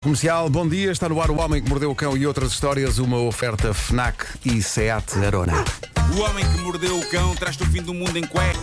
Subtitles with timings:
[0.00, 0.92] Comercial, bom dia.
[0.92, 2.98] Está no ar o Homem que Mordeu o Cão e outras histórias.
[2.98, 5.64] Uma oferta Fnac e Seat Arona.
[6.16, 8.62] O homem que mordeu o cão traz-te o fim do mundo em cuecas,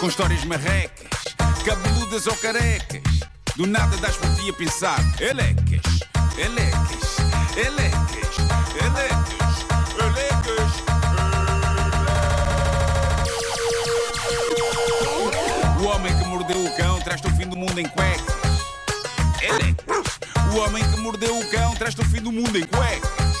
[0.00, 1.06] com histórias marrecas,
[1.64, 3.00] cabeludas ou carecas.
[3.54, 6.00] Do nada das por ti a pensar, elecas,
[6.36, 7.16] elecas,
[7.56, 8.36] elecas,
[8.74, 9.66] elecas,
[10.02, 10.72] elecas.
[15.80, 18.35] O homem que mordeu o cão traz-te o fim do mundo em cuecas.
[20.56, 23.36] O homem que mordeu o cão traz-te o fim do mundo em cuecas.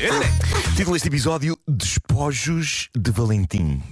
[0.00, 0.74] Elecas.
[0.74, 3.82] Título deste episódio: Despojos de Valentim.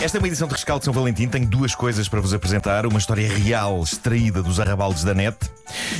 [0.00, 1.26] Esta é uma edição de Rescaldo de São Valentim.
[1.26, 5.36] Tenho duas coisas para vos apresentar: uma história real extraída dos arrabaldes da net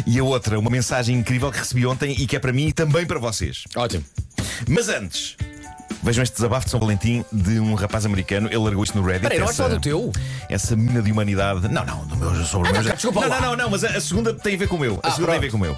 [0.06, 2.72] e a outra, uma mensagem incrível que recebi ontem e que é para mim e
[2.72, 3.64] também para vocês.
[3.74, 4.04] Ótimo.
[4.68, 5.36] Mas antes.
[6.04, 8.46] Vejam este desabafo de São Valentim de um rapaz americano.
[8.48, 9.22] Ele largou isto no Reddit.
[9.22, 10.12] Peraí, não é essa, só do teu?
[10.50, 11.66] Essa mina de humanidade.
[11.68, 12.82] Não, não, do meu sobre o Ah, meu.
[12.84, 14.78] não, desculpa não, não, não, não, mas a, a segunda tem a ver com o
[14.80, 15.00] meu.
[15.02, 15.72] A Ah, segunda tem a ver com o meu.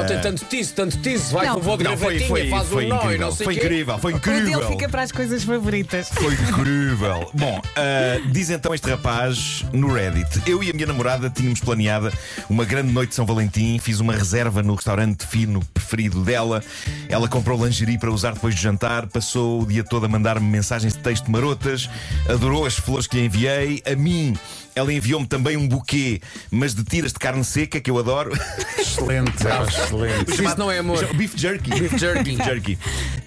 [0.00, 1.54] Ontem tanto tease, tanto tease, vai Não.
[1.54, 3.26] com o voo de não, foi, gravatinha, foi, faz foi um nó e incrível.
[3.26, 3.60] não sei Foi quê.
[3.64, 4.58] incrível, foi O incrível.
[4.60, 6.08] dele fica para as coisas favoritas.
[6.10, 7.30] Foi incrível.
[7.34, 12.12] Bom, ah, diz então este rapaz no Reddit: Eu e a minha namorada tínhamos planeada
[12.50, 13.78] uma grande noite de São Valentim.
[13.78, 16.62] Fiz uma reserva no restaurante fino preferido dela.
[17.08, 19.06] Ela comprou lingerie para usar depois do jantar.
[19.06, 21.88] Passou o dia todo a mandar-me mensagens de texto marotas.
[22.28, 23.82] Adorou as flores que lhe enviei.
[23.86, 24.36] A mim.
[24.74, 28.32] Ela enviou-me também um buquê, mas de tiras de carne seca, que eu adoro.
[28.78, 30.32] Excelente, excelente.
[30.32, 31.02] Isso não é amor.
[31.14, 31.70] Beef jerky.
[31.70, 32.22] Beef jerky.
[32.36, 32.78] Beef jerky.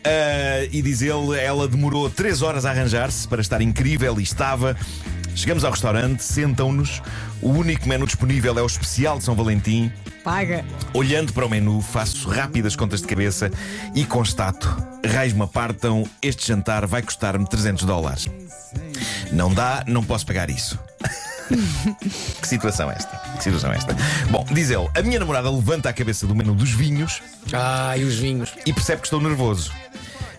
[0.03, 4.77] Ah, e diz ele, ela demorou 3 horas a arranjar-se para estar incrível e estava.
[5.35, 7.01] Chegamos ao restaurante, sentam-nos.
[7.41, 9.91] O único menu disponível é o especial de São Valentim.
[10.23, 10.65] Paga.
[10.93, 13.51] Olhando para o menu, faço rápidas contas de cabeça
[13.95, 14.67] e constato:
[15.05, 18.27] raios me apartam, este jantar vai custar-me 300 dólares.
[19.31, 20.77] Não dá, não posso pagar isso.
[22.41, 23.17] que situação é esta?
[23.37, 23.95] Que situação é esta?
[24.29, 27.21] Bom, diz ele: a minha namorada levanta a cabeça do menu dos vinhos
[27.53, 28.53] Ai, os vinhos.
[28.65, 29.71] e percebe que estou nervoso.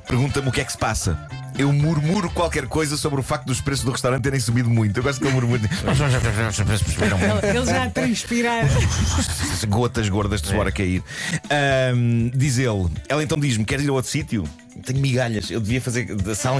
[0.06, 1.18] Pergunta-me o que é que se passa.
[1.60, 4.96] Eu murmuro qualquer coisa sobre o facto dos preços do restaurante terem subido muito.
[4.96, 5.60] Eu gosto que ele murmure.
[5.62, 8.64] Ele, ele já a transpirar.
[9.68, 11.02] Gotas gordas de suor a cair.
[11.50, 12.88] Ahm, diz ele.
[13.06, 14.44] Ela então diz-me: Queres ir a outro sítio?
[14.86, 15.50] Tenho migalhas.
[15.50, 16.08] Eu devia fazer.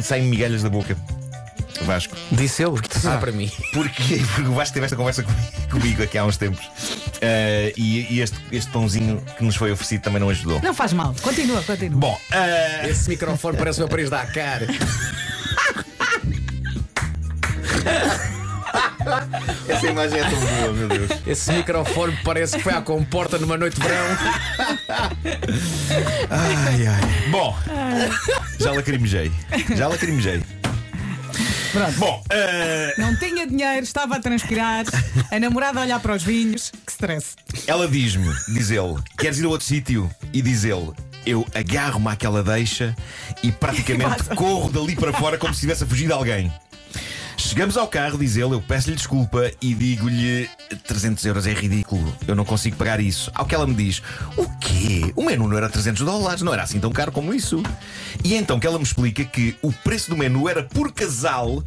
[0.02, 0.94] Saem migalhas da boca.
[1.84, 2.16] Vasco.
[2.32, 2.74] Disse ele.
[2.94, 3.50] Isso é para mim.
[3.72, 5.24] Porque, porque o Vasco teve esta conversa
[5.70, 6.70] comigo, aqui há uns tempos.
[7.22, 10.60] Ah, e e este, este pãozinho que nos foi oferecido também não ajudou.
[10.62, 11.14] Não faz mal.
[11.22, 11.98] Continua, continua.
[11.98, 14.66] Bom, ah, Esse microfone parece uma Paris da cara.
[19.69, 21.10] essa imagem é tão boa, meu Deus.
[21.26, 24.06] Esse microfone parece que foi à comporta numa noite de verão.
[26.30, 27.30] Ai, ai.
[27.30, 27.56] Bom,
[28.58, 29.32] já lacrimejei.
[29.76, 30.42] Já lacrimejei.
[31.72, 31.98] Pronto.
[31.98, 34.84] Bom, ah, Não tinha dinheiro, estava a transpirar.
[35.31, 36.72] A namorada a olhar para os vinhos.
[36.84, 37.36] Que stress.
[37.66, 40.10] ela diz-me, diz ele, queres ir a outro sítio?
[40.32, 40.91] E diz ele,
[41.25, 42.94] eu agarro-me àquela deixa
[43.42, 46.53] e praticamente corro dali para fora como se estivesse a fugir de alguém.
[47.36, 50.48] Chegamos ao carro, diz ele, eu peço-lhe desculpa e digo-lhe
[50.87, 53.31] 300 euros é ridículo, eu não consigo pagar isso.
[53.34, 54.02] Ao que ela me diz,
[54.37, 54.47] o
[54.80, 55.12] quê?
[55.14, 57.62] O menu não era 300 dólares, não era assim tão caro como isso.
[58.24, 61.62] E então que ela me explica que o preço do menu era por casal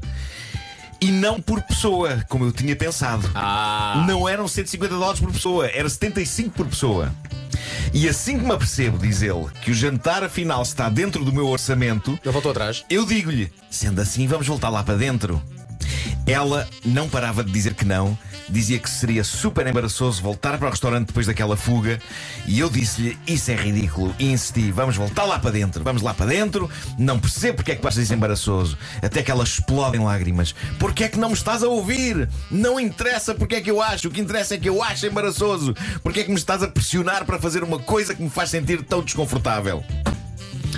[0.99, 3.29] e não por pessoa, como eu tinha pensado.
[3.35, 4.03] Ah.
[4.07, 7.11] Não eram 150 dólares por pessoa, era 75 por pessoa.
[7.93, 11.47] E assim que me apercebo, diz ele, que o jantar afinal está dentro do meu
[11.47, 12.83] orçamento, Ele voltou atrás.
[12.89, 15.41] eu digo-lhe: sendo assim, vamos voltar lá para dentro.
[16.25, 18.17] Ela não parava de dizer que não,
[18.49, 21.99] dizia que seria super embaraçoso voltar para o restaurante depois daquela fuga,
[22.47, 26.13] e eu disse-lhe: Isso é ridículo, e insisti: Vamos voltar lá para dentro, vamos lá
[26.13, 26.69] para dentro.
[26.97, 30.55] Não percebo porque é que achas isso embaraçoso, até que ela explode em lágrimas.
[30.79, 32.29] Porque é que não me estás a ouvir?
[32.49, 35.75] Não interessa porque é que eu acho, o que interessa é que eu acho embaraçoso.
[36.01, 38.81] Porque é que me estás a pressionar para fazer uma coisa que me faz sentir
[38.83, 39.83] tão desconfortável?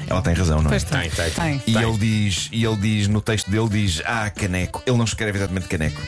[0.07, 0.69] Ela tem razão, não é?
[0.69, 1.09] Pois tem.
[1.09, 1.61] Tem, tem.
[1.67, 4.81] E ele diz, e ele diz no texto dele diz: "Ah, caneco".
[4.85, 6.01] Ele não escreve exatamente caneco.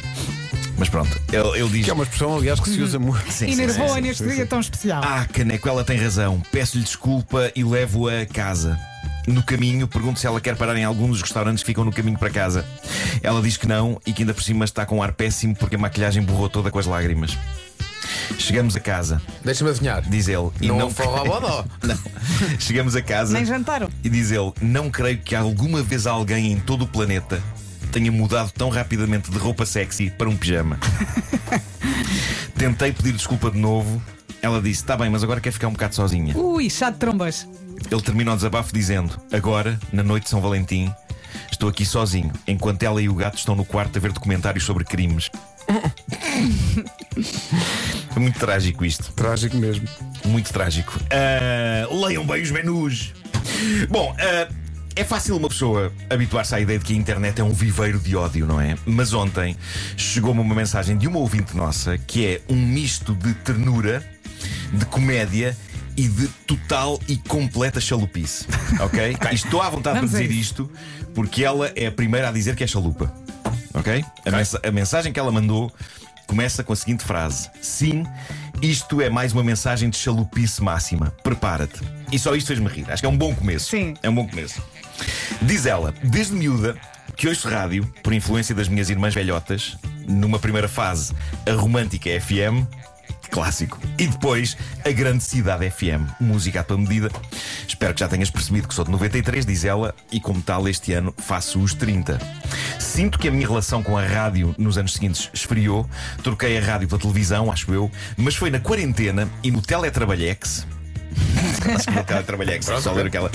[0.78, 3.32] Mas pronto, ele, ele diz: Que é uma expressão, aliás, que se usa muito.
[3.32, 4.46] Sim, sim, Enervou sim, neste sim, dia sim.
[4.46, 5.02] tão especial.
[5.04, 6.42] Ah, caneco, ela tem razão.
[6.52, 8.78] Peço-lhe desculpa e levo-a a casa.
[9.28, 12.18] No caminho, pergunto se ela quer parar em algum dos restaurantes que ficam no caminho
[12.18, 12.64] para casa.
[13.22, 15.76] Ela diz que não e que ainda por cima está com um ar péssimo porque
[15.76, 17.38] a maquilhagem borrou toda com as lágrimas.
[18.38, 20.02] Chegamos a casa, Deixa-me adivinhar.
[20.08, 20.50] diz ele.
[20.62, 21.66] E Não não forró bodó.
[21.84, 21.98] Não.
[22.60, 23.34] Chegamos a casa.
[23.34, 23.90] Nem jantaram.
[24.04, 27.42] E diz ele: Não creio que alguma vez alguém em todo o planeta
[27.92, 30.78] tenha mudado tão rapidamente de roupa sexy para um pijama.
[32.58, 34.02] Tentei pedir desculpa de novo.
[34.42, 36.38] Ela disse: Está bem, mas agora quer ficar um bocado sozinha.
[36.38, 37.48] Ui, chá de trombas.
[37.90, 40.94] Ele termina o desabafo dizendo: Agora, na noite de São Valentim,
[41.52, 44.84] estou aqui sozinho, enquanto ela e o gato estão no quarto a ver documentários sobre
[44.84, 45.30] crimes.
[48.18, 49.12] É muito trágico isto.
[49.14, 49.88] Trágico mesmo.
[50.26, 51.00] Muito trágico.
[51.12, 53.14] Ah, leiam bem os menus.
[53.90, 54.48] Bom, ah,
[54.96, 58.16] é fácil uma pessoa habituar-se à ideia de que a internet é um viveiro de
[58.16, 58.76] ódio, não é?
[58.88, 59.56] Mas ontem
[59.96, 64.04] chegou-me uma mensagem de uma ouvinte nossa que é um misto de ternura,
[64.74, 65.56] de comédia
[65.96, 68.48] e de total e completa chalupice.
[68.80, 69.16] Ok?
[69.32, 70.72] Estou à vontade Vamos de a dizer isto
[71.14, 73.14] porque ela é a primeira a dizer que é chalupa.
[73.76, 74.04] Ok?
[74.26, 75.72] A, mensa- a mensagem que ela mandou
[76.28, 78.06] começa com a seguinte frase: Sim,
[78.62, 81.12] isto é mais uma mensagem de chalupice máxima.
[81.24, 81.82] Prepara-te.
[82.12, 82.86] E só isto fez-me rir.
[82.92, 83.70] Acho que é um bom começo.
[83.70, 83.96] Sim.
[84.04, 84.62] É um bom começo.
[85.42, 86.76] Diz ela, desde miúda,
[87.16, 89.78] que ouço rádio, por influência das minhas irmãs velhotas,
[90.08, 91.14] numa primeira fase,
[91.48, 92.68] a romântica FM.
[93.30, 93.80] Clássico.
[93.98, 97.10] E depois, a grande cidade FM, música à tua medida.
[97.68, 100.94] Espero que já tenhas percebido que sou de 93, diz ela, e como tal, este
[100.94, 102.20] ano faço os 30.
[102.80, 105.88] Sinto que a minha relação com a rádio nos anos seguintes esfriou.
[106.24, 110.66] Troquei a rádio pela televisão, acho eu, mas foi na quarentena e no teletrabalhex.
[111.76, 113.32] Acho que no teletrabalhex, só ler aquela.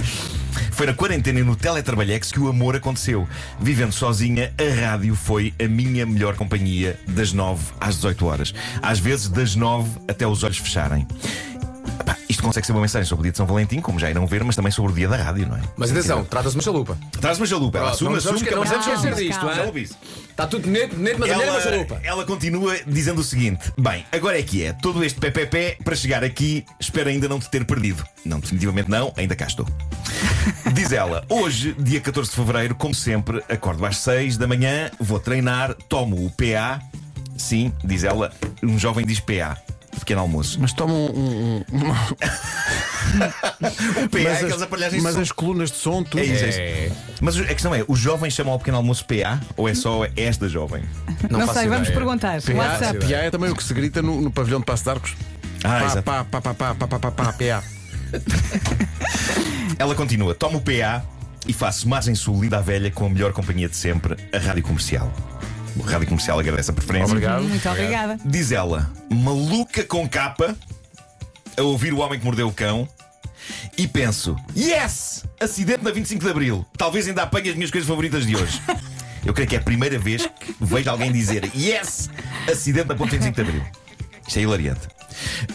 [0.72, 3.28] Foi na quarentena e no teletrabalhex que o amor aconteceu.
[3.60, 8.54] Vivendo sozinha, a rádio foi a minha melhor companhia das 9 às 18 horas.
[8.80, 11.06] Às vezes das 9 até os olhos fecharem.
[12.32, 14.43] Isto consegue ser uma mensagem sobre o dia de São Valentim, como já irão ver,
[14.43, 15.61] mas também sobre o dia da rádio, não é?
[15.76, 16.96] Mas atenção, trata-se de uma chalupa.
[17.20, 18.90] Traz uma chalupa, ela assume, assume vamos- que é uma chalupa.
[18.90, 19.50] esquecer disto, Calma.
[19.52, 19.58] hein?
[19.58, 19.94] Chalupice.
[20.31, 22.00] Está tudo bonito, bonito, mas a mulher é uma chalupa.
[22.02, 24.73] ela continua dizendo o seguinte: Bem, agora é que é.
[24.73, 28.02] Todo este PPP para chegar aqui, espero ainda não te ter perdido.
[28.25, 29.67] Não, definitivamente não, ainda cá estou.
[30.73, 35.20] Diz ela: Hoje, dia 14 de fevereiro, como sempre, acordo às 6 da manhã, vou
[35.20, 36.81] treinar, tomo o PA.
[37.37, 38.32] Sim, diz ela,
[38.62, 39.58] um jovem diz PA.
[40.04, 40.58] Pequeno almoço.
[40.60, 41.06] Mas toma um.
[41.06, 41.90] um- um-
[44.04, 45.20] O PA é mas aquelas aparelhagens de mas som.
[45.20, 46.20] as colunas de som, tudo.
[46.20, 46.58] É isso, é isso.
[46.60, 46.90] É.
[47.20, 50.49] Mas a questão é: os jovens chamam ao pequeno almoço PA ou é só esta
[50.49, 50.82] jovem?
[51.31, 51.99] Não, faço sei, vamos ideia.
[51.99, 52.43] perguntar.
[52.43, 52.99] PA, WhatsApp.
[52.99, 55.14] PA é também o que se grita no, no pavilhão de Passo de Arcos.
[55.64, 56.02] Ah, pá, exato.
[56.02, 57.62] pá, pá, pá, pá, pá, pá, pá, pá, PA.
[59.78, 61.05] Ela continua: tomo o PA
[61.46, 64.62] e faço Margem Sul Lida à Velha com a melhor companhia de sempre, a Rádio
[64.62, 65.12] Comercial.
[65.76, 67.12] O Rádio Comercial agradece a preferência.
[67.12, 67.44] Obrigado.
[67.44, 68.19] Muito obrigada.
[68.24, 70.56] Diz ela, maluca com capa,
[71.56, 72.88] a ouvir o homem que mordeu o cão,
[73.76, 75.24] e penso: Yes!
[75.40, 76.66] Acidente na 25 de Abril.
[76.76, 78.60] Talvez ainda apanhe as minhas coisas favoritas de hoje.
[79.24, 82.10] Eu creio que é a primeira vez que vejo alguém dizer Yes!
[82.50, 83.62] Acidente na ponte 25 de Abril.
[84.26, 84.88] Isto é hilariante.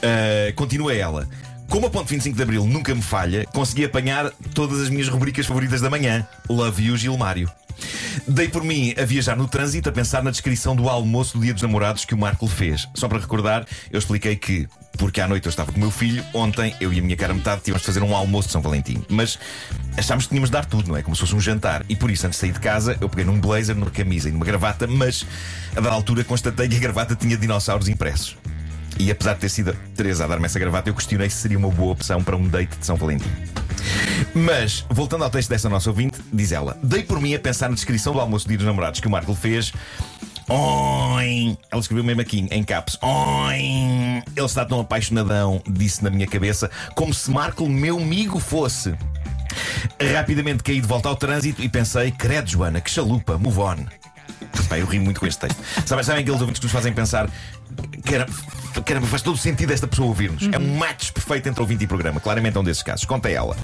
[0.02, 1.28] Ah, continua ela.
[1.70, 5.46] Como a ponte 25 de Abril nunca me falha, consegui apanhar todas as minhas rubricas
[5.46, 6.26] favoritas da manhã.
[6.50, 7.52] Love you, Gilmário.
[8.26, 11.54] Dei por mim a viajar no trânsito a pensar na descrição do almoço do Dia
[11.54, 12.88] dos Namorados que o Marco lhe fez.
[12.94, 14.68] Só para recordar, eu expliquei que,
[14.98, 17.34] porque à noite eu estava com o meu filho, ontem eu e a minha cara
[17.34, 19.04] metade tínhamos de fazer um almoço de São Valentim.
[19.10, 19.38] Mas
[19.98, 21.02] achámos que tínhamos de dar tudo, não é?
[21.02, 21.86] Como se fosse um jantar.
[21.90, 24.32] E por isso, antes de sair de casa, eu peguei num blazer, numa camisa e
[24.32, 25.26] numa gravata, mas
[25.76, 28.38] a dada altura constatei que a gravata tinha dinossauros impressos.
[29.00, 31.58] E apesar de ter sido a Teresa a dar-me essa gravata, eu questionei se seria
[31.58, 33.30] uma boa opção para um date de São Valentim.
[34.34, 37.76] Mas, voltando ao texto dessa nossa ouvinte, diz ela: Dei por mim a pensar na
[37.76, 39.74] descrição do almoço de dia dos namorados que o Marco fez.
[40.50, 41.58] Oin!
[41.70, 42.98] Ela escreveu mesmo aqui, em caps.
[43.02, 44.24] Oin!
[44.36, 48.96] Ele está tão apaixonadão, disse na minha cabeça, como se Marco meu amigo fosse.
[50.14, 53.86] Rapidamente caí de volta ao trânsito e pensei: credo, Joana, que chalupa, move on.
[54.70, 55.62] Pá, eu ri muito com este texto.
[55.86, 57.30] Sabem, sabem aqueles ouvintes que nos fazem pensar:
[58.06, 58.32] caramba,
[58.86, 60.48] caramba, faz todo o sentido esta pessoa ouvir-nos.
[60.52, 62.20] É um match perfeito entre ouvinte e programa.
[62.20, 63.06] Claramente é um desses casos.
[63.06, 63.56] Conta ela.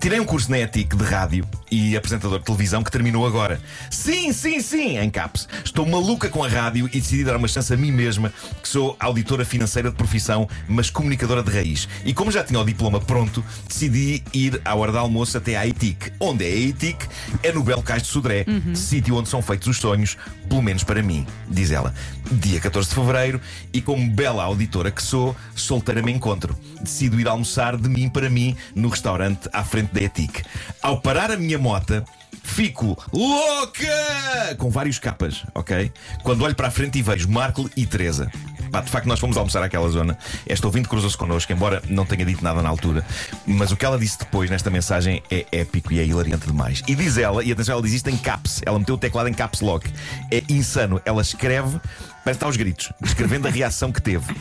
[0.00, 3.60] Tirei um curso na ETIC de rádio e apresentador de televisão que terminou agora.
[3.90, 5.48] Sim, sim, sim, em caps.
[5.64, 8.96] Estou maluca com a rádio e decidi dar uma chance a mim mesma, que sou
[9.00, 11.88] auditora financeira de profissão, mas comunicadora de raiz.
[12.04, 15.66] E como já tinha o diploma pronto, decidi ir à hora de almoço até à
[15.66, 16.12] ETIC.
[16.20, 17.08] Onde é a ETIC?
[17.42, 20.16] É no Belo Cais de Sodré, sítio onde são feitos os sonhos,
[20.48, 21.92] pelo menos para mim, diz ela.
[22.30, 23.40] Dia 14 de fevereiro,
[23.72, 26.56] e como bela auditora que sou, solteira me encontro.
[26.80, 30.42] Decido ir almoçar de mim para mim no restaurante à frente da ETIC.
[30.80, 32.04] Ao parar a minha mota,
[32.42, 34.54] fico louca!
[34.58, 35.90] Com vários capas, ok?
[36.22, 38.30] Quando olho para a frente e vejo Marco e Teresa.
[38.70, 40.18] Pá, de facto, nós fomos almoçar àquela zona.
[40.46, 43.02] Esta ouvinte cruzou-se connosco, embora não tenha dito nada na altura.
[43.46, 46.82] Mas o que ela disse depois nesta mensagem é épico e é hilariante demais.
[46.86, 48.60] E diz ela, e atenção, ela diz isto em caps.
[48.66, 49.90] Ela meteu o teclado em caps lock.
[50.30, 51.00] É insano.
[51.06, 51.80] Ela escreve,
[52.22, 54.36] parece está aos gritos, descrevendo a reação que teve.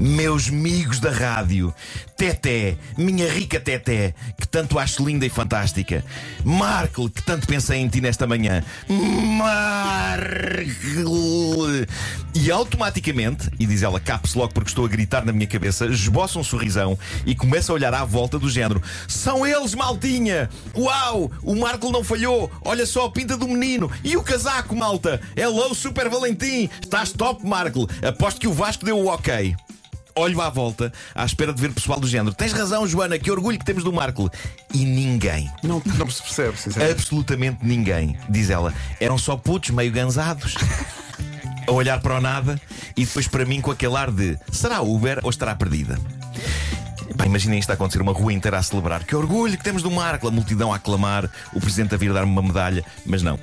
[0.00, 1.74] Meus amigos da rádio,
[2.16, 6.04] Teté, minha rica Teté, que tanto acho linda e fantástica.
[6.44, 8.62] Marco, que tanto pensei em ti nesta manhã.
[9.36, 9.58] Marco.
[12.32, 16.38] E automaticamente, e diz ela caps logo porque estou a gritar na minha cabeça, esboça
[16.38, 20.48] um sorrisão e começa a olhar à volta do género: São eles, maltinha!
[20.76, 21.28] Uau!
[21.42, 22.48] O Marco não falhou!
[22.64, 23.90] Olha só a pinta do menino!
[24.04, 25.20] E o casaco, malta!
[25.36, 26.70] Hello, Super Valentim!
[26.80, 27.88] Estás top, Marco!
[28.06, 29.56] Aposto que o Vasco deu o ok.
[30.18, 32.34] Olho à volta à espera de ver pessoal do género.
[32.34, 34.30] Tens razão, Joana, que orgulho que temos do Marco.
[34.74, 35.50] E ninguém.
[35.62, 37.00] Não, não se percebe, sinceramente.
[37.00, 38.74] Absolutamente ninguém, diz ela.
[39.00, 40.54] Eram só putos meio gansados.
[41.66, 42.58] A olhar para o nada
[42.96, 45.98] e depois para mim com aquele ar de será Uber ou estará perdida?
[47.16, 49.04] Pá, imaginem isto a acontecer, uma rua inteira a celebrar.
[49.04, 52.30] Que orgulho que temos do Marco, a multidão a aclamar, o presidente a vir dar-me
[52.32, 52.84] uma medalha.
[53.04, 53.38] Mas não.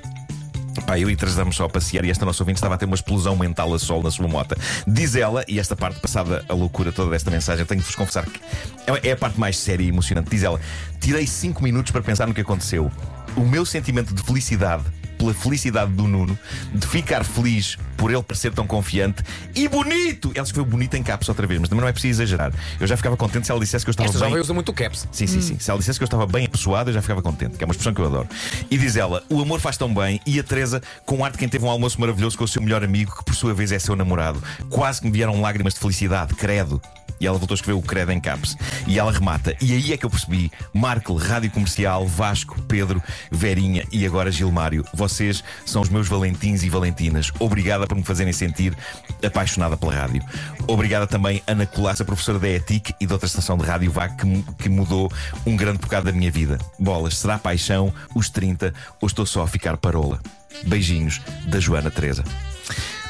[0.82, 2.84] Pá, eu e três damos só a passear e esta nossa ouvinte estava a ter
[2.84, 4.56] uma explosão mental a sol na sua mota.
[4.86, 8.24] Diz ela, e esta parte passada a loucura toda desta mensagem, tenho de vos confessar
[8.26, 8.40] que
[8.86, 10.30] é- é a parte mais séria e emocionante.
[10.30, 10.60] Diz ela:
[11.00, 12.90] tirei cinco minutos para pensar no que aconteceu.
[13.36, 14.84] O meu sentimento de felicidade
[15.16, 16.38] pela felicidade do Nuno,
[16.72, 19.22] de ficar feliz por ele parecer tão confiante
[19.54, 20.30] e bonito.
[20.34, 22.52] Ela escreveu bonito em caps outra vez, mas também não é preciso exagerar.
[22.78, 24.28] Eu já ficava contente se ela dissesse que eu estava Esta bem.
[24.28, 25.08] jovem usa muito o caps.
[25.10, 25.58] Sim, sim, sim.
[25.58, 27.72] Se ela dissesse que eu estava bem apessoado, eu já ficava contente, que é uma
[27.72, 28.28] expressão que eu adoro.
[28.70, 31.48] E diz ela: o amor faz tão bem, e a Teresa, com ar de quem
[31.48, 33.96] teve um almoço maravilhoso com o seu melhor amigo, que por sua vez é seu
[33.96, 34.42] namorado.
[34.68, 36.80] Quase que me vieram lágrimas de felicidade, credo.
[37.20, 38.56] E ela voltou a escrever o credo em caps.
[38.86, 39.56] E ela remata.
[39.60, 44.84] E aí é que eu percebi: Marco, Rádio Comercial, Vasco, Pedro, Verinha e agora Gilmário.
[44.92, 47.32] Vocês são os meus Valentins e Valentinas.
[47.38, 48.76] Obrigada por me fazerem sentir
[49.24, 50.22] apaixonada pela rádio.
[50.66, 54.44] Obrigada também, Ana Colasso, professora da ETIC e de outra estação de rádio VAC, que,
[54.62, 55.10] que mudou
[55.46, 56.58] um grande bocado da minha vida.
[56.78, 60.20] Bolas, será paixão, os 30, ou estou só a ficar parola?
[60.64, 62.24] Beijinhos, da Joana Teresa.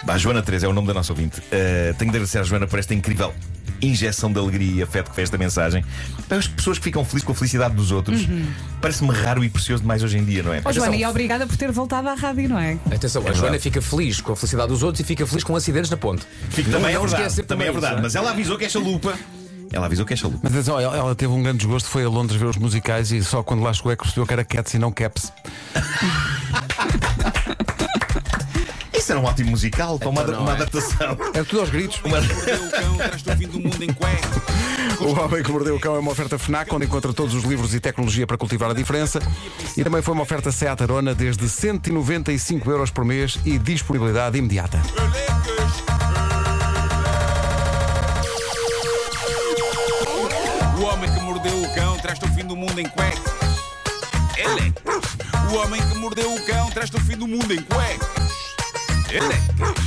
[0.06, 1.40] A Joana Teresa é o nome da nossa ouvinte.
[1.40, 3.34] Uh, tenho de agradecer à Joana por esta incrível
[3.86, 5.84] injeção de alegria e afeto que fez esta mensagem.
[6.28, 8.20] Para as pessoas que ficam felizes com a felicidade dos outros,
[8.80, 10.60] parece-me raro e precioso demais hoje em dia, não é?
[10.64, 12.78] Ó, Joana, e obrigada por ter voltado à rádio, não é?
[12.92, 13.38] Atenção, a verdade.
[13.40, 16.24] Joana fica feliz com a felicidade dos outros e fica feliz com acidentes na ponte.
[16.50, 17.98] Fico- Não- também é não verdade, esquece também é verdade.
[17.98, 18.02] é?
[18.02, 19.14] Mas ela avisou que é chalupa.
[19.72, 20.40] Ela avisou que é chalupa.
[20.44, 23.22] Mas atenção, ela, ela teve um grande desgosto, foi a Londres ver os musicais e
[23.24, 25.32] só quando lá chegou é que percebeu que era Cats e não Caps.
[29.06, 30.54] Isso era um ótimo musical, para uma, Então não uma é.
[30.56, 31.16] adaptação.
[31.32, 32.00] Era tudo aos gritos.
[32.04, 34.42] Mordeu o cão, traz-te o fim do mundo em cuecas.
[35.00, 37.72] O Homem que Mordeu o Cão é uma oferta FNAC, onde encontra todos os livros
[37.72, 39.20] e tecnologia para cultivar a diferença.
[39.76, 44.82] E também foi uma oferta Seat Arona desde 195 euros por mês e disponibilidade imediata.
[50.80, 53.32] O homem que mordeu o cão traz-te o fim do mundo em cuecas.
[54.36, 55.04] Elecas.
[55.52, 58.35] O homem que mordeu o cão traz-te o fim do mundo em cuecas.
[59.10, 59.86] Elecas.